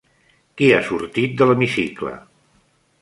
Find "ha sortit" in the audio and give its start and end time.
0.77-1.35